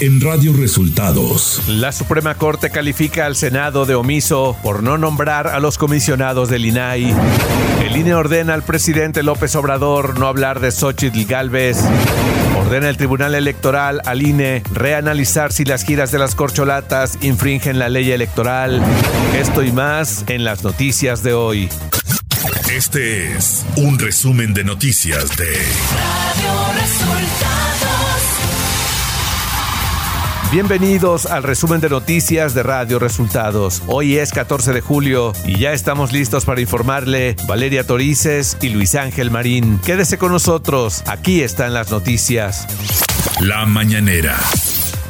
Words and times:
en 0.00 0.20
Radio 0.20 0.54
Resultados. 0.54 1.62
La 1.68 1.92
Suprema 1.92 2.34
Corte 2.34 2.70
califica 2.70 3.26
al 3.26 3.36
Senado 3.36 3.84
de 3.84 3.94
omiso 3.94 4.56
por 4.62 4.82
no 4.82 4.96
nombrar 4.96 5.48
a 5.48 5.60
los 5.60 5.76
comisionados 5.76 6.48
del 6.48 6.64
INAI. 6.64 7.14
El 7.84 7.96
INE 7.96 8.14
ordena 8.14 8.54
al 8.54 8.62
presidente 8.62 9.22
López 9.22 9.54
Obrador 9.56 10.18
no 10.18 10.26
hablar 10.26 10.60
de 10.60 10.70
Xochitl 10.70 11.24
Galvez. 11.24 11.78
Ordena 12.58 12.88
el 12.88 12.96
Tribunal 12.96 13.34
Electoral 13.34 14.00
al 14.06 14.22
INE 14.22 14.62
reanalizar 14.72 15.52
si 15.52 15.64
las 15.64 15.84
giras 15.84 16.10
de 16.12 16.18
las 16.18 16.34
corcholatas 16.34 17.18
infringen 17.20 17.78
la 17.78 17.90
ley 17.90 18.10
electoral. 18.10 18.82
Esto 19.38 19.62
y 19.62 19.70
más 19.70 20.24
en 20.28 20.44
las 20.44 20.64
noticias 20.64 21.22
de 21.22 21.34
hoy. 21.34 21.68
Este 22.72 23.36
es 23.36 23.66
un 23.76 23.98
resumen 23.98 24.54
de 24.54 24.64
noticias 24.64 25.36
de 25.36 25.50
Radio 25.50 26.80
Resultados. 26.80 27.89
Bienvenidos 30.52 31.26
al 31.26 31.44
resumen 31.44 31.80
de 31.80 31.88
noticias 31.88 32.54
de 32.54 32.64
Radio 32.64 32.98
Resultados. 32.98 33.84
Hoy 33.86 34.16
es 34.16 34.32
14 34.32 34.72
de 34.72 34.80
julio 34.80 35.32
y 35.44 35.60
ya 35.60 35.72
estamos 35.72 36.12
listos 36.12 36.44
para 36.44 36.60
informarle 36.60 37.36
Valeria 37.46 37.86
Torices 37.86 38.56
y 38.60 38.70
Luis 38.70 38.96
Ángel 38.96 39.30
Marín. 39.30 39.78
Quédese 39.78 40.18
con 40.18 40.32
nosotros, 40.32 41.04
aquí 41.06 41.42
están 41.42 41.72
las 41.72 41.92
noticias. 41.92 42.66
La 43.38 43.64
mañanera. 43.64 44.36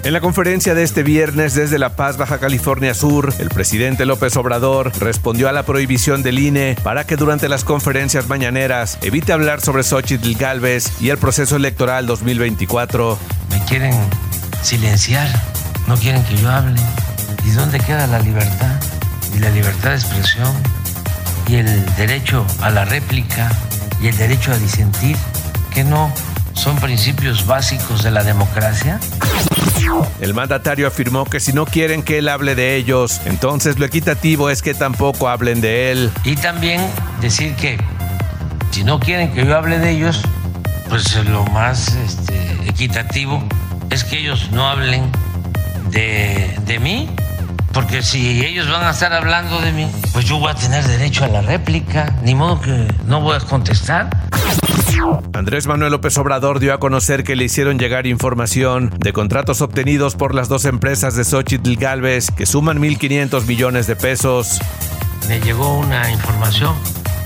En 0.05 0.13
la 0.13 0.21
conferencia 0.21 0.75
de 0.75 0.83
este 0.83 1.03
viernes 1.03 1.55
desde 1.55 1.79
La 1.79 1.97
Paz, 1.97 2.19
Baja 2.19 2.39
California 2.39 2.93
Sur, 2.93 3.33
el 3.39 3.49
presidente 3.49 4.05
López 4.05 4.37
Obrador 4.37 4.93
respondió 4.99 5.49
a 5.49 5.53
la 5.53 5.63
prohibición 5.63 6.23
del 6.23 6.39
INE 6.39 6.77
para 6.83 7.07
que 7.07 7.17
durante 7.17 7.49
las 7.49 7.65
conferencias 7.65 8.29
mañaneras 8.29 8.99
evite 9.01 9.33
hablar 9.33 9.63
sobre 9.63 9.85
Xochitl 9.85 10.35
Galvez 10.35 10.93
y 11.01 11.09
el 11.09 11.17
proceso 11.17 11.57
electoral 11.57 12.07
2024. 12.07 13.19
Me 13.51 13.65
quieren 13.65 13.95
silenciar, 14.63 15.29
no 15.87 15.97
quieren 15.97 16.23
que 16.25 16.37
yo 16.37 16.51
hable. 16.51 16.81
¿Y 17.45 17.51
dónde 17.51 17.79
queda 17.81 18.07
la 18.07 18.19
libertad? 18.19 18.81
Y 19.35 19.39
la 19.39 19.51
libertad 19.51 19.91
de 19.91 19.97
expresión, 19.97 20.53
y 21.47 21.57
el 21.57 21.95
derecho 21.97 22.45
a 22.61 22.71
la 22.71 22.85
réplica, 22.85 23.51
y 24.01 24.09
el 24.09 24.17
derecho 24.17 24.53
a 24.53 24.59
disentir, 24.59 25.17
que 25.73 25.85
no 25.85 26.13
son 26.55 26.77
principios 26.77 27.47
básicos 27.47 28.03
de 28.03 28.11
la 28.11 28.23
democracia. 28.23 29.01
El 30.21 30.35
mandatario 30.35 30.87
afirmó 30.87 31.25
que 31.25 31.41
si 31.41 31.53
no 31.53 31.65
quieren 31.65 32.03
que 32.03 32.19
él 32.19 32.29
hable 32.29 32.55
de 32.55 32.77
ellos, 32.77 33.21
entonces 33.25 33.79
lo 33.79 33.87
equitativo 33.87 34.51
es 34.51 34.63
que 34.63 34.75
tampoco 34.75 35.29
hablen 35.29 35.61
de 35.61 35.91
él. 35.91 36.11
Y 36.25 36.37
también 36.37 36.81
decir 37.21 37.55
que 37.55 37.79
si 38.71 38.85
no 38.85 39.01
quieren 39.01 39.33
que 39.33 39.47
yo 39.47 39.57
hable 39.57 39.79
de 39.79 39.91
ellos, 39.91 40.23
pues 40.89 41.15
lo 41.25 41.45
más 41.47 41.95
este, 41.95 42.69
equitativo 42.69 43.43
es 43.91 44.05
que 44.05 44.19
ellos 44.19 44.51
no 44.53 44.69
hablen 44.69 45.11
de, 45.91 46.57
de 46.65 46.79
mí, 46.79 47.09
porque 47.73 48.03
si 48.03 48.45
ellos 48.45 48.71
van 48.71 48.85
a 48.85 48.91
estar 48.91 49.13
hablando 49.13 49.61
de 49.61 49.73
mí, 49.73 49.87
pues 50.13 50.25
yo 50.25 50.39
voy 50.39 50.51
a 50.51 50.55
tener 50.55 50.87
derecho 50.87 51.25
a 51.25 51.29
la 51.29 51.41
réplica, 51.43 52.15
ni 52.23 52.35
modo 52.35 52.61
que 52.61 52.87
no 53.07 53.21
voy 53.21 53.37
a 53.37 53.41
contestar. 53.41 54.11
Andrés 55.33 55.67
Manuel 55.67 55.93
López 55.93 56.17
Obrador 56.19 56.59
dio 56.59 56.75
a 56.75 56.79
conocer 56.79 57.25
que 57.25 57.37
le 57.37 57.45
hicieron 57.45 57.79
llegar 57.79 58.07
información 58.07 58.93
de 58.99 59.13
contratos 59.13 59.61
obtenidos 59.61 60.15
por 60.15 60.35
las 60.35 60.49
dos 60.49 60.65
empresas 60.65 61.15
de 61.15 61.25
Xochitl 61.25 61.77
Galvez 61.77 62.31
que 62.31 62.47
suman 62.47 62.79
1.500 62.79 63.47
millones 63.47 63.87
de 63.87 63.97
pesos. 63.97 64.61
Me 65.29 65.41
llegó 65.41 65.79
una 65.79 66.11
información 66.11 66.75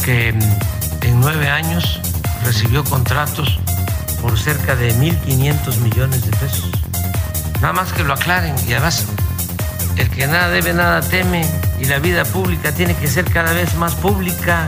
que 0.05 0.29
en 0.29 1.21
nueve 1.21 1.49
años 1.49 2.01
recibió 2.45 2.85
contratos 2.85 3.59
por 4.25 4.39
cerca 4.39 4.75
de 4.75 4.95
1.500 4.95 5.77
millones 5.81 6.25
de 6.25 6.31
pesos. 6.39 6.71
Nada 7.61 7.75
más 7.75 7.93
que 7.93 8.03
lo 8.03 8.15
aclaren 8.15 8.55
y 8.67 8.73
además 8.73 9.05
el 9.97 10.09
que 10.09 10.27
nada 10.27 10.49
debe, 10.49 10.73
nada 10.73 11.03
teme 11.03 11.47
y 11.79 11.85
la 11.85 11.99
vida 11.99 12.25
pública 12.25 12.73
tiene 12.73 12.97
que 12.97 13.07
ser 13.07 13.27
cada 13.27 13.53
vez 13.53 13.75
más 13.75 13.95
pública. 13.97 14.67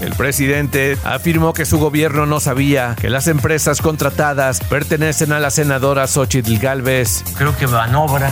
El 0.00 0.14
presidente 0.14 0.96
afirmó 1.02 1.52
que 1.52 1.64
su 1.64 1.80
gobierno 1.80 2.26
no 2.26 2.38
sabía 2.38 2.94
que 2.94 3.10
las 3.10 3.26
empresas 3.26 3.82
contratadas 3.82 4.60
pertenecen 4.60 5.32
a 5.32 5.40
la 5.40 5.50
senadora 5.50 6.06
Xochitl 6.06 6.58
Galvez. 6.58 7.24
Creo 7.36 7.56
que 7.56 7.66
Banobra 7.66 8.30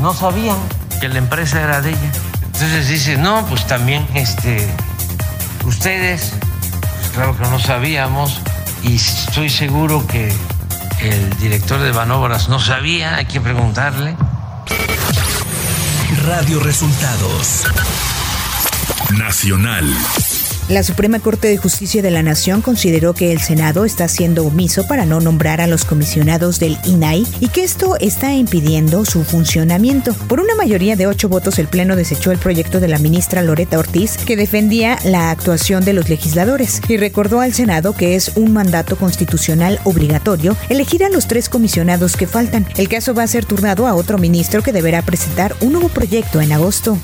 no 0.00 0.14
sabían 0.14 0.56
que 1.00 1.08
la 1.08 1.18
empresa 1.18 1.60
era 1.60 1.80
de 1.80 1.90
ella. 1.90 2.12
Entonces 2.44 2.86
dice, 2.86 3.16
no, 3.16 3.44
pues 3.46 3.66
también 3.66 4.06
este, 4.14 4.68
ustedes, 5.66 6.34
pues 7.00 7.10
claro 7.10 7.36
que 7.36 7.42
no 7.48 7.58
sabíamos 7.58 8.40
y 8.82 8.96
estoy 8.96 9.50
seguro 9.50 10.06
que 10.06 10.32
el 11.00 11.36
director 11.38 11.80
de 11.80 11.92
Banobras 11.92 12.48
no 12.48 12.58
sabía, 12.58 13.16
hay 13.16 13.26
que 13.26 13.40
preguntarle. 13.40 14.16
Radio 16.24 16.60
Resultados 16.60 17.64
Nacional. 19.10 19.94
La 20.72 20.82
Suprema 20.82 21.20
Corte 21.20 21.48
de 21.48 21.58
Justicia 21.58 22.00
de 22.00 22.10
la 22.10 22.22
Nación 22.22 22.62
consideró 22.62 23.12
que 23.12 23.30
el 23.30 23.42
Senado 23.42 23.84
está 23.84 24.08
siendo 24.08 24.46
omiso 24.46 24.86
para 24.86 25.04
no 25.04 25.20
nombrar 25.20 25.60
a 25.60 25.66
los 25.66 25.84
comisionados 25.84 26.58
del 26.60 26.78
INAI 26.86 27.26
y 27.40 27.48
que 27.48 27.62
esto 27.62 27.96
está 28.00 28.32
impidiendo 28.32 29.04
su 29.04 29.22
funcionamiento. 29.22 30.14
Por 30.28 30.40
una 30.40 30.54
mayoría 30.54 30.96
de 30.96 31.06
ocho 31.06 31.28
votos, 31.28 31.58
el 31.58 31.68
Pleno 31.68 31.94
desechó 31.94 32.32
el 32.32 32.38
proyecto 32.38 32.80
de 32.80 32.88
la 32.88 32.96
ministra 32.96 33.42
Loreta 33.42 33.78
Ortiz 33.78 34.16
que 34.16 34.34
defendía 34.34 34.98
la 35.04 35.30
actuación 35.30 35.84
de 35.84 35.92
los 35.92 36.08
legisladores 36.08 36.80
y 36.88 36.96
recordó 36.96 37.40
al 37.40 37.52
Senado 37.52 37.94
que 37.94 38.14
es 38.14 38.32
un 38.36 38.54
mandato 38.54 38.96
constitucional 38.96 39.78
obligatorio 39.84 40.56
elegir 40.70 41.04
a 41.04 41.10
los 41.10 41.28
tres 41.28 41.50
comisionados 41.50 42.16
que 42.16 42.26
faltan. 42.26 42.66
El 42.78 42.88
caso 42.88 43.12
va 43.12 43.24
a 43.24 43.26
ser 43.26 43.44
turnado 43.44 43.86
a 43.86 43.94
otro 43.94 44.16
ministro 44.16 44.62
que 44.62 44.72
deberá 44.72 45.02
presentar 45.02 45.54
un 45.60 45.72
nuevo 45.72 45.90
proyecto 45.90 46.40
en 46.40 46.52
agosto. 46.52 46.98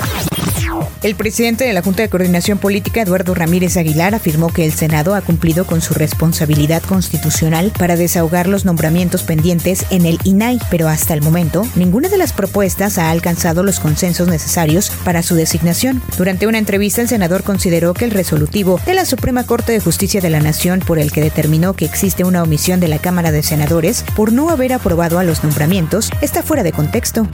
El 1.03 1.15
presidente 1.15 1.65
de 1.65 1.73
la 1.73 1.83
Junta 1.83 2.03
de 2.03 2.09
Coordinación 2.09 2.59
Política, 2.59 3.03
Eduardo 3.03 3.35
Ramírez 3.35 3.77
Aguilar, 3.77 4.15
afirmó 4.15 4.53
que 4.53 4.65
el 4.65 4.73
Senado 4.73 5.15
ha 5.15 5.21
cumplido 5.21 5.67
con 5.67 5.81
su 5.81 5.95
responsabilidad 5.95 6.83
constitucional 6.83 7.73
para 7.79 7.97
desahogar 7.97 8.49
los 8.49 8.65
nombramientos 8.65 9.23
pendientes 9.23 9.87
en 9.91 10.07
el 10.07 10.19
INAI, 10.25 10.59
pero 10.71 10.89
hasta 10.89 11.15
el 11.15 11.23
momento 11.23 11.67
ninguna 11.77 12.09
de 12.09 12.19
las 12.19 12.33
propuestas 12.33 12.99
ha 12.99 13.11
alcanzado 13.11 13.63
los 13.63 13.81
consensos 13.81 14.29
necesarios 14.29 14.91
para 15.05 15.23
su 15.23 15.35
designación. 15.35 16.03
Durante 16.17 16.47
una 16.47 16.59
entrevista, 16.59 17.01
el 17.01 17.09
senador 17.09 17.43
consideró 17.43 17.95
que 17.95 18.05
el 18.05 18.11
resolutivo 18.11 18.81
de 18.85 18.95
la 18.95 19.05
Suprema 19.05 19.45
Corte 19.45 19.73
de 19.73 19.81
Justicia 19.81 20.21
de 20.21 20.31
la 20.31 20.41
Nación, 20.41 20.81
por 20.81 20.99
el 20.99 21.13
que 21.13 21.21
determinó 21.21 21.75
que 21.75 21.85
existe 21.85 22.25
una 22.25 22.43
omisión 22.43 22.81
de 22.81 22.89
la 22.89 22.99
Cámara 22.99 23.33
de 23.33 23.43
Senadores 23.43 24.05
por 24.17 24.33
no 24.33 24.51
haber 24.51 24.73
aprobado 24.73 25.19
a 25.19 25.25
los 25.25 25.45
nombramientos, 25.45 26.11
está 26.21 26.43
fuera 26.43 26.63
de 26.63 26.73
contexto. 26.73 27.29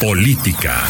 Política. 0.00 0.84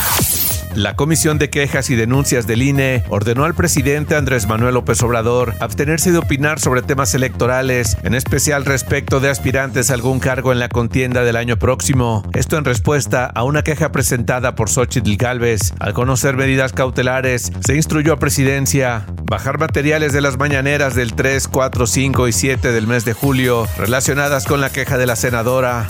La 0.75 0.95
Comisión 0.95 1.39
de 1.39 1.51
Quejas 1.51 1.91
y 1.91 1.97
Denuncias 1.97 2.47
del 2.47 2.63
INE 2.63 3.03
ordenó 3.09 3.45
al 3.45 3.55
presidente 3.55 4.15
Andrés 4.15 4.47
Manuel 4.47 4.75
López 4.75 5.03
Obrador 5.03 5.55
abstenerse 5.59 6.13
de 6.13 6.19
opinar 6.19 6.61
sobre 6.61 6.83
temas 6.83 7.15
electorales, 7.15 7.97
en 8.05 8.15
especial 8.15 8.65
respecto 8.65 9.19
de 9.19 9.31
aspirantes 9.31 9.91
a 9.91 9.95
algún 9.95 10.21
cargo 10.21 10.53
en 10.53 10.61
la 10.61 10.69
contienda 10.69 11.25
del 11.25 11.37
año 11.37 11.59
próximo. 11.59 12.23
Esto 12.35 12.57
en 12.57 12.65
respuesta 12.65 13.27
a 13.27 13.43
una 13.43 13.63
queja 13.63 13.91
presentada 13.91 14.55
por 14.55 14.71
Xochitl 14.71 15.17
Galvez. 15.17 15.73
Al 15.81 15.93
conocer 15.93 16.37
medidas 16.37 16.73
cautelares, 16.73 17.51
se 17.61 17.75
instruyó 17.75 18.13
a 18.13 18.19
presidencia 18.19 19.07
bajar 19.25 19.59
materiales 19.59 20.13
de 20.13 20.21
las 20.21 20.39
mañaneras 20.39 20.95
del 20.95 21.15
3, 21.15 21.49
4, 21.49 21.87
5 21.87 22.29
y 22.29 22.33
7 22.33 22.73
del 22.73 22.87
mes 22.87 23.05
de 23.05 23.13
julio 23.13 23.67
relacionadas 23.77 24.45
con 24.45 24.61
la 24.61 24.71
queja 24.71 24.99
de 24.99 25.07
la 25.07 25.17
senadora. 25.17 25.87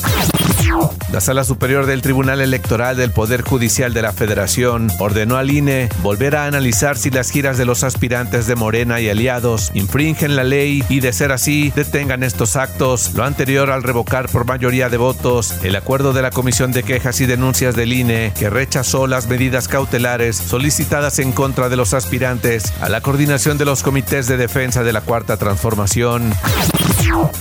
La 1.12 1.20
Sala 1.20 1.44
Superior 1.44 1.86
del 1.86 2.02
Tribunal 2.02 2.40
Electoral 2.40 2.96
del 2.96 3.10
Poder 3.10 3.42
Judicial 3.42 3.92
de 3.92 4.02
la 4.02 4.12
Federación 4.12 4.88
ordenó 4.98 5.36
al 5.36 5.50
INE 5.50 5.88
volver 6.02 6.36
a 6.36 6.46
analizar 6.46 6.96
si 6.96 7.10
las 7.10 7.30
giras 7.30 7.58
de 7.58 7.64
los 7.64 7.82
aspirantes 7.82 8.46
de 8.46 8.54
Morena 8.54 9.00
y 9.00 9.08
aliados 9.08 9.70
infringen 9.74 10.36
la 10.36 10.44
ley 10.44 10.84
y, 10.88 11.00
de 11.00 11.12
ser 11.12 11.32
así, 11.32 11.72
detengan 11.74 12.22
estos 12.22 12.56
actos, 12.56 13.14
lo 13.14 13.24
anterior 13.24 13.70
al 13.70 13.82
revocar 13.82 14.28
por 14.28 14.44
mayoría 14.44 14.88
de 14.88 14.96
votos 14.96 15.54
el 15.64 15.74
acuerdo 15.74 16.12
de 16.12 16.22
la 16.22 16.30
Comisión 16.30 16.70
de 16.72 16.84
Quejas 16.84 17.20
y 17.20 17.26
Denuncias 17.26 17.74
del 17.74 17.92
INE 17.92 18.32
que 18.38 18.50
rechazó 18.50 19.06
las 19.06 19.26
medidas 19.26 19.66
cautelares 19.66 20.36
solicitadas 20.36 21.18
en 21.18 21.32
contra 21.32 21.68
de 21.68 21.76
los 21.76 21.94
aspirantes 21.94 22.72
a 22.80 22.88
la 22.88 23.00
coordinación 23.00 23.58
de 23.58 23.64
los 23.64 23.82
comités 23.82 24.28
de 24.28 24.36
defensa 24.36 24.84
de 24.84 24.92
la 24.92 25.00
Cuarta 25.00 25.36
Transformación. 25.36 26.32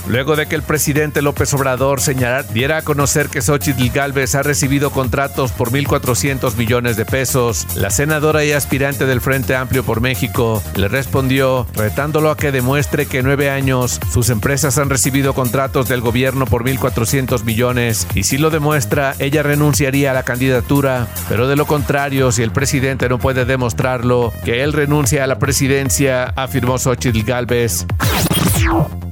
Luego 0.08 0.36
de 0.36 0.46
que 0.46 0.56
el 0.56 0.62
presidente 0.62 1.22
López 1.22 1.52
Obrador 1.54 2.00
señalara, 2.00 2.42
diera 2.42 2.78
a 2.78 2.82
conocer 2.82 3.28
que 3.28 3.42
Xochitl 3.42 3.90
Galvez 3.90 4.34
ha 4.34 4.42
recibido 4.42 4.90
contratos 4.90 5.52
por 5.52 5.70
1.400 5.70 6.56
millones 6.56 6.96
de 6.96 7.04
pesos, 7.04 7.66
la 7.76 7.90
senadora 7.90 8.44
y 8.44 8.52
aspirante 8.52 9.06
del 9.06 9.20
Frente 9.20 9.54
Amplio 9.54 9.84
por 9.84 10.00
México 10.00 10.62
le 10.74 10.88
respondió 10.88 11.66
retándolo 11.74 12.30
a 12.30 12.36
que 12.36 12.52
demuestre 12.52 13.06
que 13.06 13.18
en 13.18 13.26
nueve 13.26 13.50
años 13.50 14.00
sus 14.12 14.30
empresas 14.30 14.78
han 14.78 14.90
recibido 14.90 15.34
contratos 15.34 15.88
del 15.88 16.00
gobierno 16.00 16.46
por 16.46 16.64
1.400 16.64 17.44
millones 17.44 18.06
y 18.14 18.24
si 18.24 18.38
lo 18.38 18.50
demuestra, 18.50 19.14
ella 19.18 19.42
renunciaría 19.42 20.10
a 20.10 20.14
la 20.14 20.22
candidatura, 20.22 21.08
pero 21.28 21.48
de 21.48 21.56
lo 21.56 21.66
contrario, 21.66 22.32
si 22.32 22.42
el 22.42 22.50
presidente 22.50 23.08
no 23.08 23.18
puede 23.18 23.44
demostrarlo, 23.44 24.32
que 24.44 24.62
él 24.62 24.72
renuncia 24.72 25.24
a 25.24 25.26
la 25.26 25.38
presidencia, 25.38 26.24
afirmó 26.36 26.78
Xochitl 26.78 27.22
Galvez. 27.22 27.86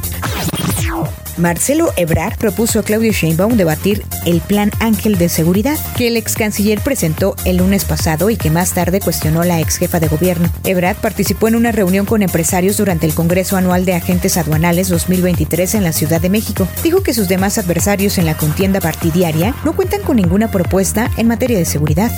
Marcelo 1.37 1.93
Ebrard 1.97 2.37
propuso 2.37 2.79
a 2.79 2.83
Claudio 2.83 3.13
Sheinbaum 3.13 3.57
debatir 3.57 4.05
el 4.27 4.41
Plan 4.41 4.71
Ángel 4.81 5.19
de 5.19 5.29
Seguridad, 5.29 5.79
que 5.97 6.09
el 6.09 6.17
ex 6.17 6.35
canciller 6.35 6.81
presentó 6.81 7.35
el 7.45 7.59
lunes 7.59 7.85
pasado 7.85 8.31
y 8.31 8.37
que 8.37 8.51
más 8.51 8.73
tarde 8.73 9.01
cuestionó 9.01 9.43
la 9.45 9.61
ex 9.61 9.77
jefa 9.77 10.01
de 10.01 10.09
gobierno. 10.09 10.49
Ebrard 10.65 10.97
participó 10.97 11.49
en 11.49 11.57
una 11.57 11.73
reunión 11.73 12.07
con 12.07 12.23
empresarios 12.23 12.77
durante 12.77 13.07
el 13.07 13.15
Congreso 13.15 13.57
Anual 13.57 13.85
de 13.85 13.95
Agentes 13.95 14.37
Aduanales 14.37 14.89
2023 14.89 15.75
en 15.75 15.85
la 15.85 15.93
Ciudad 15.93 16.21
de 16.21 16.31
México. 16.31 16.69
Dijo 16.83 17.03
que 17.03 17.15
sus 17.15 17.29
demás 17.29 17.59
adversarios 17.59 18.19
en 18.19 18.27
la 18.27 18.37
contienda 18.37 18.81
partidaria 18.81 19.55
no 19.65 19.75
cuentan 19.75 20.03
con 20.03 20.17
ninguna 20.17 20.51
propuesta 20.51 21.11
en 21.17 21.29
materia 21.29 21.59
de 21.59 21.65
seguridad. 21.65 22.13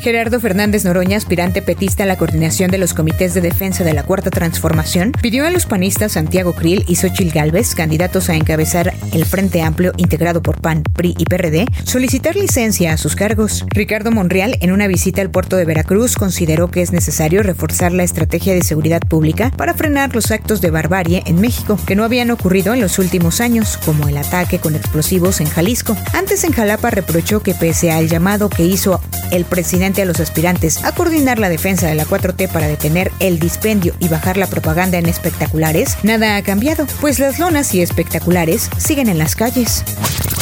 Gerardo 0.00 0.40
Fernández 0.40 0.84
Noroña, 0.84 1.16
aspirante 1.16 1.62
petista 1.62 2.04
a 2.04 2.06
la 2.06 2.16
coordinación 2.16 2.70
de 2.70 2.78
los 2.78 2.94
comités 2.94 3.34
de 3.34 3.40
defensa 3.40 3.84
de 3.84 3.92
la 3.92 4.04
Cuarta 4.04 4.30
Transformación, 4.30 5.12
pidió 5.20 5.46
a 5.46 5.50
los 5.50 5.66
panistas 5.66 6.12
Santiago 6.12 6.54
Krill 6.54 6.84
y 6.86 6.96
Xochil 6.96 7.32
Gálvez, 7.32 7.74
candidatos 7.74 8.30
a 8.30 8.34
encabezar 8.34 8.94
el 9.12 9.24
Frente 9.24 9.62
Amplio 9.62 9.92
integrado 9.96 10.42
por 10.42 10.60
PAN, 10.60 10.82
PRI 10.94 11.14
y 11.18 11.24
PRD, 11.24 11.66
solicitar 11.84 12.36
licencia 12.36 12.92
a 12.92 12.96
sus 12.96 13.16
cargos. 13.16 13.64
Ricardo 13.68 14.10
Monreal, 14.10 14.56
en 14.60 14.72
una 14.72 14.86
visita 14.86 15.20
al 15.20 15.30
puerto 15.30 15.56
de 15.56 15.64
Veracruz, 15.64 16.14
consideró 16.16 16.70
que 16.70 16.82
es 16.82 16.92
necesario 16.92 17.42
reforzar 17.42 17.92
la 17.92 18.04
estrategia 18.04 18.54
de 18.54 18.62
seguridad 18.62 19.00
pública 19.00 19.50
para 19.56 19.74
frenar 19.74 20.14
los 20.14 20.30
actos 20.30 20.60
de 20.60 20.70
barbarie 20.70 21.22
en 21.26 21.40
México, 21.40 21.78
que 21.86 21.96
no 21.96 22.04
habían 22.04 22.30
ocurrido 22.30 22.72
en 22.74 22.80
los 22.80 22.98
últimos 22.98 23.40
años, 23.40 23.78
como 23.84 24.08
el 24.08 24.16
ataque 24.16 24.58
con 24.58 24.74
explosivos 24.74 25.40
en 25.40 25.48
Jalisco. 25.48 25.96
Antes 26.14 26.44
en 26.44 26.52
Jalapa 26.52 26.90
reprochó 26.90 27.40
que 27.40 27.54
pese 27.54 27.90
al 27.90 28.08
llamado 28.08 28.48
que 28.48 28.64
hizo 28.64 29.00
el 29.30 29.44
presidente 29.44 29.65
a 29.66 30.04
los 30.04 30.20
aspirantes 30.20 30.84
a 30.84 30.92
coordinar 30.92 31.38
la 31.38 31.48
defensa 31.48 31.88
de 31.88 31.94
la 31.94 32.06
4T 32.06 32.48
para 32.48 32.68
detener 32.68 33.10
el 33.18 33.38
dispendio 33.38 33.94
y 33.98 34.08
bajar 34.08 34.36
la 34.36 34.46
propaganda 34.46 34.98
en 34.98 35.06
espectaculares, 35.06 35.98
nada 36.02 36.36
ha 36.36 36.42
cambiado, 36.42 36.86
pues 37.00 37.18
las 37.18 37.38
lonas 37.38 37.74
y 37.74 37.82
espectaculares 37.82 38.70
siguen 38.78 39.08
en 39.08 39.18
las 39.18 39.34
calles. 39.34 39.82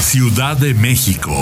Ciudad 0.01 0.57
de 0.59 0.75
México. 0.75 1.35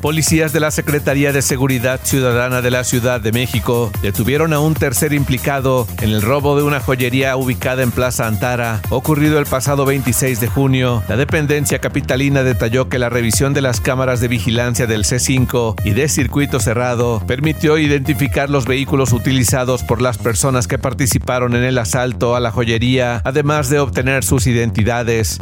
Policías 0.00 0.54
de 0.54 0.60
la 0.60 0.70
Secretaría 0.70 1.30
de 1.30 1.42
Seguridad 1.42 2.00
Ciudadana 2.02 2.62
de 2.62 2.70
la 2.70 2.84
Ciudad 2.84 3.20
de 3.20 3.32
México 3.32 3.92
detuvieron 4.00 4.54
a 4.54 4.58
un 4.58 4.72
tercer 4.72 5.12
implicado 5.12 5.86
en 6.00 6.08
el 6.08 6.22
robo 6.22 6.56
de 6.56 6.62
una 6.62 6.80
joyería 6.80 7.36
ubicada 7.36 7.82
en 7.82 7.90
Plaza 7.90 8.26
Antara, 8.26 8.80
ocurrido 8.88 9.38
el 9.38 9.44
pasado 9.44 9.84
26 9.84 10.40
de 10.40 10.48
junio. 10.48 11.02
La 11.06 11.18
dependencia 11.18 11.80
capitalina 11.80 12.42
detalló 12.42 12.88
que 12.88 12.98
la 12.98 13.10
revisión 13.10 13.52
de 13.52 13.60
las 13.60 13.82
cámaras 13.82 14.20
de 14.20 14.28
vigilancia 14.28 14.86
del 14.86 15.04
C5 15.04 15.74
y 15.84 15.90
de 15.90 16.08
circuito 16.08 16.60
cerrado 16.60 17.22
permitió 17.26 17.76
identificar 17.76 18.48
los 18.48 18.64
vehículos 18.64 19.12
utilizados 19.12 19.84
por 19.84 20.00
las 20.00 20.16
personas 20.16 20.66
que 20.66 20.78
participaron 20.78 21.54
en 21.54 21.64
el 21.64 21.76
asalto 21.76 22.34
a 22.34 22.40
la 22.40 22.50
joyería, 22.50 23.20
además 23.22 23.68
de 23.68 23.80
obtener 23.80 24.24
sus 24.24 24.46
identidades. 24.46 25.40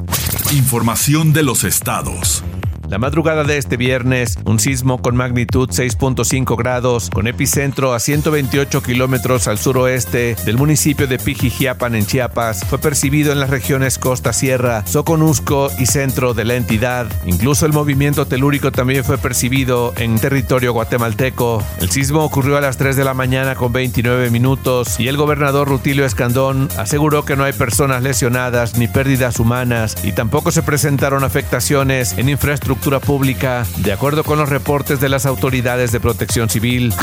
Información 0.51 1.33
de 1.33 1.45
los 1.45 1.63
estados. 1.63 2.43
La 2.89 2.97
madrugada 2.97 3.45
de 3.45 3.59
este 3.59 3.77
viernes, 3.77 4.39
un 4.47 4.59
sismo 4.59 5.03
con 5.03 5.15
magnitud 5.15 5.69
6.5 5.69 6.57
grados, 6.57 7.11
con 7.11 7.27
epicentro 7.27 7.93
a 7.93 8.01
128 8.01 8.83
kilómetros 8.83 9.47
al 9.47 9.59
suroeste 9.59 10.37
del 10.47 10.57
municipio 10.57 11.07
de 11.07 11.19
Pijijiapan 11.19 11.95
en 11.95 12.07
Chiapas, 12.07 12.65
fue 12.65 12.79
percibido 12.79 13.31
en 13.31 13.41
las 13.41 13.51
regiones 13.51 13.99
Costa 13.99 14.33
Sierra, 14.33 14.87
Soconusco 14.87 15.71
y 15.79 15.85
centro 15.85 16.33
de 16.33 16.47
la 16.47 16.55
entidad. 16.55 17.07
Incluso 17.27 17.67
el 17.67 17.75
movimiento 17.75 18.27
telúrico 18.27 18.73
también 18.73 19.05
fue 19.05 19.19
percibido 19.19 19.93
en 19.99 20.19
territorio 20.19 20.73
guatemalteco. 20.73 21.63
El 21.83 21.91
sismo 21.91 22.25
ocurrió 22.25 22.57
a 22.57 22.63
las 22.63 22.79
3 22.79 22.97
de 22.97 23.05
la 23.05 23.13
mañana 23.13 23.55
con 23.55 23.71
29 23.71 24.31
minutos 24.31 24.99
y 24.99 25.09
el 25.09 25.19
gobernador 25.19 25.69
Rutilio 25.69 26.07
Escandón 26.07 26.71
aseguró 26.79 27.27
que 27.27 27.37
no 27.37 27.45
hay 27.45 27.53
personas 27.53 28.03
lesionadas 28.03 28.79
ni 28.79 28.89
pérdidas 28.89 29.41
humanas 29.41 29.95
y 30.03 30.13
tampoco 30.13 30.51
se 30.53 30.63
presentaron 30.63 31.23
afectaciones 31.23 32.17
en 32.17 32.31
infraestructura 32.31 32.78
pública, 33.01 33.67
de 33.79 33.93
acuerdo 33.93 34.25
con 34.25 34.39
los 34.39 34.49
reportes 34.49 35.01
de 35.01 35.09
las 35.09 35.27
autoridades 35.27 35.93
de 35.93 36.01
protección 36.01 36.49
civil. 36.49 36.95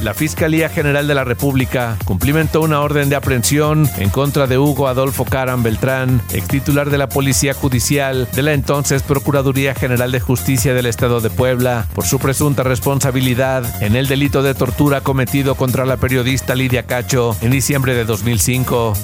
La 0.00 0.14
Fiscalía 0.14 0.68
General 0.68 1.06
de 1.06 1.14
la 1.14 1.24
República 1.24 1.96
cumplimentó 2.04 2.60
una 2.60 2.80
orden 2.80 3.08
de 3.08 3.16
aprehensión 3.16 3.88
en 3.98 4.10
contra 4.10 4.46
de 4.46 4.58
Hugo 4.58 4.88
Adolfo 4.88 5.24
Caran 5.24 5.62
Beltrán, 5.62 6.20
ex 6.32 6.48
titular 6.48 6.90
de 6.90 6.98
la 6.98 7.08
Policía 7.08 7.54
Judicial 7.54 8.28
de 8.34 8.42
la 8.42 8.52
entonces 8.52 9.02
Procuraduría 9.02 9.74
General 9.74 10.12
de 10.12 10.20
Justicia 10.20 10.74
del 10.74 10.86
Estado 10.86 11.20
de 11.20 11.30
Puebla, 11.30 11.86
por 11.94 12.04
su 12.04 12.18
presunta 12.18 12.62
responsabilidad 12.62 13.64
en 13.82 13.96
el 13.96 14.08
delito 14.08 14.42
de 14.42 14.54
tortura 14.54 15.00
cometido 15.00 15.54
contra 15.54 15.86
la 15.86 15.96
periodista 15.96 16.54
Lidia 16.54 16.84
Cacho 16.84 17.36
en 17.40 17.50
diciembre 17.50 17.94
de 17.94 18.04
2005. 18.04 18.94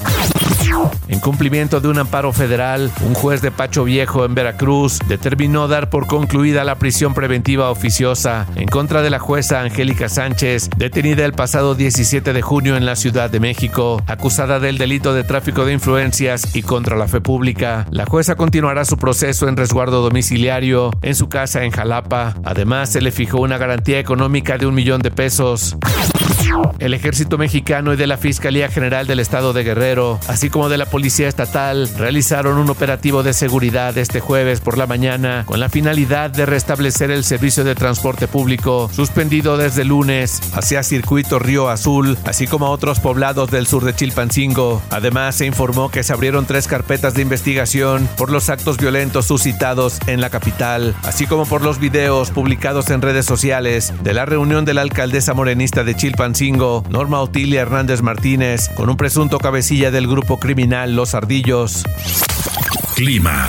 En 1.08 1.20
cumplimiento 1.20 1.80
de 1.80 1.88
un 1.88 1.98
amparo 1.98 2.32
federal, 2.32 2.90
un 3.06 3.14
juez 3.14 3.40
de 3.40 3.50
Pacho 3.50 3.84
Viejo 3.84 4.24
en 4.24 4.34
Veracruz 4.34 4.98
determinó 5.08 5.66
dar 5.66 5.88
por 5.88 6.06
concluida 6.06 6.64
la 6.64 6.76
prisión 6.76 7.14
preventiva 7.14 7.70
oficiosa 7.70 8.46
en 8.56 8.68
contra 8.68 9.00
de 9.00 9.10
la 9.10 9.18
jueza 9.18 9.62
Angélica 9.62 10.08
Sánchez, 10.08 10.27
detenida 10.28 11.24
el 11.24 11.32
pasado 11.32 11.74
17 11.74 12.34
de 12.34 12.42
junio 12.42 12.76
en 12.76 12.84
la 12.84 12.96
Ciudad 12.96 13.30
de 13.30 13.40
México, 13.40 14.02
acusada 14.06 14.60
del 14.60 14.76
delito 14.76 15.14
de 15.14 15.24
tráfico 15.24 15.64
de 15.64 15.72
influencias 15.72 16.54
y 16.54 16.62
contra 16.62 16.96
la 16.96 17.08
fe 17.08 17.22
pública. 17.22 17.86
La 17.90 18.04
jueza 18.04 18.34
continuará 18.34 18.84
su 18.84 18.98
proceso 18.98 19.48
en 19.48 19.56
resguardo 19.56 20.02
domiciliario 20.02 20.90
en 21.00 21.14
su 21.14 21.30
casa 21.30 21.64
en 21.64 21.70
Jalapa. 21.70 22.34
Además, 22.44 22.90
se 22.90 23.00
le 23.00 23.10
fijó 23.10 23.40
una 23.40 23.56
garantía 23.56 23.98
económica 23.98 24.58
de 24.58 24.66
un 24.66 24.74
millón 24.74 25.00
de 25.00 25.10
pesos. 25.10 25.76
El 26.78 26.94
ejército 26.94 27.38
mexicano 27.38 27.92
y 27.92 27.96
de 27.96 28.06
la 28.06 28.16
Fiscalía 28.16 28.68
General 28.68 29.06
del 29.06 29.20
Estado 29.20 29.52
de 29.52 29.64
Guerrero, 29.64 30.18
así 30.28 30.50
como 30.50 30.68
de 30.68 30.78
la 30.78 30.86
Policía 30.86 31.28
Estatal, 31.28 31.88
realizaron 31.96 32.58
un 32.58 32.70
operativo 32.70 33.22
de 33.22 33.32
seguridad 33.32 33.96
este 33.98 34.20
jueves 34.20 34.60
por 34.60 34.78
la 34.78 34.86
mañana 34.86 35.44
con 35.46 35.60
la 35.60 35.68
finalidad 35.68 36.30
de 36.30 36.46
restablecer 36.46 37.10
el 37.10 37.24
servicio 37.24 37.64
de 37.64 37.74
transporte 37.74 38.28
público 38.28 38.88
suspendido 38.92 39.56
desde 39.56 39.84
lunes 39.84 40.17
hacia 40.24 40.82
Circuito 40.82 41.38
Río 41.38 41.68
Azul, 41.68 42.18
así 42.24 42.46
como 42.46 42.66
a 42.66 42.70
otros 42.70 43.00
poblados 43.00 43.50
del 43.50 43.66
sur 43.66 43.84
de 43.84 43.94
Chilpancingo. 43.94 44.82
Además, 44.90 45.36
se 45.36 45.46
informó 45.46 45.90
que 45.90 46.02
se 46.02 46.12
abrieron 46.12 46.46
tres 46.46 46.66
carpetas 46.66 47.14
de 47.14 47.22
investigación 47.22 48.08
por 48.16 48.30
los 48.30 48.48
actos 48.48 48.78
violentos 48.78 49.26
suscitados 49.26 49.98
en 50.06 50.20
la 50.20 50.30
capital, 50.30 50.94
así 51.04 51.26
como 51.26 51.46
por 51.46 51.62
los 51.62 51.78
videos 51.78 52.30
publicados 52.30 52.90
en 52.90 53.02
redes 53.02 53.26
sociales 53.26 53.92
de 54.02 54.14
la 54.14 54.26
reunión 54.26 54.64
de 54.64 54.74
la 54.74 54.82
alcaldesa 54.82 55.34
morenista 55.34 55.84
de 55.84 55.94
Chilpancingo, 55.94 56.84
Norma 56.90 57.20
Otilia 57.20 57.60
Hernández 57.60 58.02
Martínez, 58.02 58.68
con 58.74 58.90
un 58.90 58.96
presunto 58.96 59.38
cabecilla 59.38 59.90
del 59.90 60.08
grupo 60.08 60.38
criminal 60.38 60.96
Los 60.96 61.14
Ardillos. 61.14 61.84
Clima. 62.94 63.48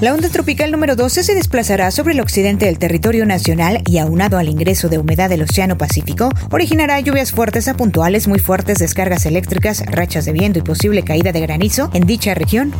La 0.00 0.12
onda 0.12 0.28
tropical 0.28 0.70
número 0.70 0.94
12 0.94 1.24
se 1.24 1.34
desplazará 1.34 1.90
sobre 1.90 2.12
el 2.12 2.20
occidente 2.20 2.66
del 2.66 2.78
territorio 2.78 3.24
nacional 3.24 3.82
y 3.86 3.96
aunado 3.96 4.36
al 4.36 4.50
ingreso 4.50 4.90
de 4.90 4.98
humedad 4.98 5.30
del 5.30 5.42
Océano 5.42 5.78
Pacífico, 5.78 6.28
originará 6.50 7.00
lluvias 7.00 7.32
fuertes 7.32 7.66
a 7.66 7.74
puntuales, 7.74 8.28
muy 8.28 8.38
fuertes 8.38 8.78
descargas 8.78 9.24
eléctricas, 9.24 9.82
rachas 9.86 10.26
de 10.26 10.32
viento 10.32 10.58
y 10.58 10.62
posible 10.62 11.02
caída 11.02 11.32
de 11.32 11.40
granizo 11.40 11.90
en 11.94 12.06
dicha 12.06 12.34
región. 12.34 12.74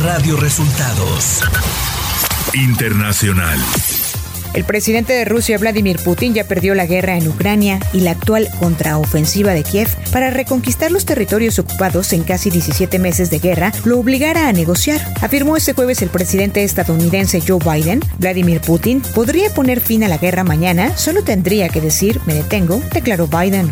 Radio 0.00 0.36
Resultados. 0.36 1.42
Internacional. 2.54 3.58
El 4.52 4.64
presidente 4.64 5.12
de 5.12 5.24
Rusia, 5.24 5.58
Vladimir 5.58 5.98
Putin, 6.02 6.34
ya 6.34 6.44
perdió 6.44 6.74
la 6.74 6.86
guerra 6.86 7.16
en 7.16 7.28
Ucrania 7.28 7.78
y 7.92 8.00
la 8.00 8.12
actual 8.12 8.48
contraofensiva 8.58 9.52
de 9.52 9.62
Kiev 9.62 9.88
para 10.12 10.30
reconquistar 10.30 10.90
los 10.90 11.04
territorios 11.04 11.58
ocupados 11.58 12.12
en 12.12 12.24
casi 12.24 12.50
17 12.50 12.98
meses 12.98 13.30
de 13.30 13.38
guerra 13.38 13.72
lo 13.84 13.98
obligará 13.98 14.48
a 14.48 14.52
negociar. 14.52 15.00
Afirmó 15.20 15.56
este 15.56 15.72
jueves 15.72 16.02
el 16.02 16.08
presidente 16.08 16.64
estadounidense 16.64 17.40
Joe 17.40 17.60
Biden. 17.64 18.00
Vladimir 18.18 18.60
Putin 18.60 19.02
podría 19.14 19.50
poner 19.50 19.80
fin 19.80 20.02
a 20.04 20.08
la 20.08 20.18
guerra 20.18 20.42
mañana, 20.42 20.96
solo 20.96 21.22
tendría 21.22 21.68
que 21.68 21.80
decir 21.80 22.20
me 22.26 22.34
detengo, 22.34 22.82
declaró 22.92 23.28
Biden. 23.28 23.70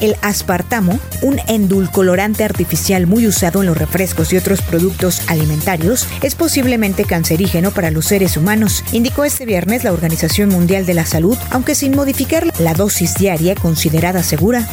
El 0.00 0.16
aspartamo, 0.22 0.98
un 1.22 1.40
endulcolorante 1.48 2.44
artificial 2.44 3.06
muy 3.06 3.26
usado 3.26 3.60
en 3.60 3.66
los 3.66 3.78
refrescos 3.78 4.32
y 4.32 4.36
otros 4.36 4.62
productos 4.62 5.22
alimentarios, 5.28 6.06
es 6.22 6.34
posiblemente 6.34 7.04
cancerígeno 7.04 7.70
para 7.70 7.90
los 7.90 8.06
seres 8.06 8.36
humanos, 8.36 8.84
indicó 8.92 9.24
este 9.24 9.46
viernes 9.46 9.84
la 9.84 9.92
Organización 9.92 10.48
Mundial 10.48 10.86
de 10.86 10.94
la 10.94 11.06
Salud, 11.06 11.36
aunque 11.50 11.74
sin 11.74 11.94
modificar 11.94 12.46
la 12.58 12.74
dosis 12.74 13.14
diaria 13.14 13.54
considerada 13.54 14.22
segura. 14.22 14.68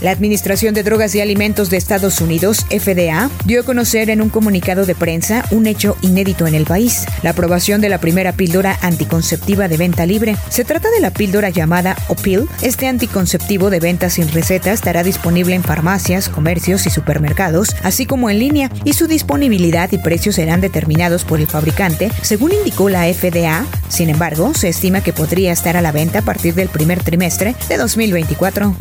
La 0.00 0.10
Administración 0.10 0.74
de 0.74 0.82
Drogas 0.82 1.14
y 1.14 1.20
Alimentos 1.20 1.70
de 1.70 1.76
Estados 1.76 2.20
Unidos, 2.20 2.66
FDA, 2.70 3.30
dio 3.44 3.60
a 3.60 3.64
conocer 3.64 4.10
en 4.10 4.20
un 4.20 4.28
comunicado 4.28 4.86
de 4.86 4.94
prensa 4.94 5.44
un 5.50 5.66
hecho 5.66 5.96
inédito 6.02 6.46
en 6.46 6.54
el 6.54 6.64
país, 6.64 7.06
la 7.22 7.30
aprobación 7.30 7.80
de 7.80 7.88
la 7.88 7.98
primera 7.98 8.32
píldora 8.32 8.78
anticonceptiva 8.82 9.68
de 9.68 9.76
venta 9.76 10.06
libre. 10.06 10.36
Se 10.48 10.64
trata 10.64 10.90
de 10.90 11.00
la 11.00 11.10
píldora 11.10 11.50
llamada 11.50 11.96
Opil. 12.08 12.48
Este 12.62 12.88
anticonceptivo 12.88 13.70
de 13.70 13.80
venta 13.80 14.10
sin 14.10 14.28
receta 14.28 14.72
estará 14.72 15.02
disponible 15.02 15.54
en 15.54 15.62
farmacias, 15.62 16.28
comercios 16.28 16.86
y 16.86 16.90
supermercados, 16.90 17.74
así 17.82 18.06
como 18.06 18.30
en 18.30 18.38
línea, 18.38 18.70
y 18.84 18.92
su 18.92 19.06
disponibilidad 19.06 19.90
y 19.92 19.98
precios 19.98 20.36
serán 20.36 20.60
determinados 20.60 21.24
por 21.24 21.40
el 21.40 21.46
fabricante, 21.46 22.10
según 22.22 22.52
indicó 22.52 22.88
la 22.88 23.04
FDA. 23.12 23.64
Sin 23.88 24.10
embargo, 24.10 24.52
se 24.54 24.68
estima 24.68 25.02
que 25.02 25.12
podría 25.12 25.52
estar 25.52 25.76
a 25.76 25.82
la 25.82 25.92
venta 25.92 26.20
a 26.20 26.22
partir 26.22 26.54
del 26.54 26.68
primer 26.68 27.02
trimestre 27.02 27.54
de 27.68 27.76
2024. 27.76 28.76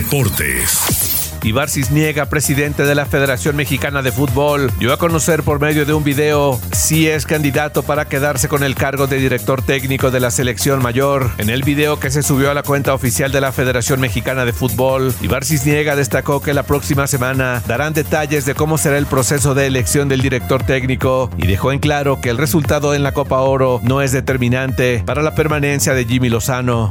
Deportes. 0.00 1.36
Ibar 1.42 1.68
Cisniega, 1.68 2.24
presidente 2.24 2.84
de 2.84 2.94
la 2.94 3.04
Federación 3.04 3.54
Mexicana 3.54 4.00
de 4.00 4.12
Fútbol, 4.12 4.72
dio 4.78 4.94
a 4.94 4.96
conocer 4.96 5.42
por 5.42 5.60
medio 5.60 5.84
de 5.84 5.92
un 5.92 6.04
video 6.04 6.58
si 6.72 7.06
es 7.06 7.26
candidato 7.26 7.82
para 7.82 8.06
quedarse 8.06 8.48
con 8.48 8.62
el 8.62 8.74
cargo 8.74 9.06
de 9.06 9.18
director 9.18 9.60
técnico 9.60 10.10
de 10.10 10.20
la 10.20 10.30
selección 10.30 10.82
mayor. 10.82 11.30
En 11.36 11.50
el 11.50 11.64
video 11.64 12.00
que 12.00 12.10
se 12.10 12.22
subió 12.22 12.50
a 12.50 12.54
la 12.54 12.62
cuenta 12.62 12.94
oficial 12.94 13.30
de 13.30 13.42
la 13.42 13.52
Federación 13.52 14.00
Mexicana 14.00 14.46
de 14.46 14.54
Fútbol, 14.54 15.14
Ibar 15.20 15.44
Cisniega 15.44 15.94
destacó 15.96 16.40
que 16.40 16.54
la 16.54 16.62
próxima 16.62 17.06
semana 17.06 17.62
darán 17.68 17.92
detalles 17.92 18.46
de 18.46 18.54
cómo 18.54 18.78
será 18.78 18.96
el 18.96 19.06
proceso 19.06 19.54
de 19.54 19.66
elección 19.66 20.08
del 20.08 20.22
director 20.22 20.62
técnico 20.62 21.28
y 21.36 21.46
dejó 21.46 21.72
en 21.72 21.78
claro 21.78 22.22
que 22.22 22.30
el 22.30 22.38
resultado 22.38 22.94
en 22.94 23.02
la 23.02 23.12
Copa 23.12 23.40
Oro 23.40 23.80
no 23.82 24.00
es 24.00 24.12
determinante 24.12 25.02
para 25.04 25.20
la 25.20 25.34
permanencia 25.34 25.92
de 25.92 26.06
Jimmy 26.06 26.30
Lozano. 26.30 26.90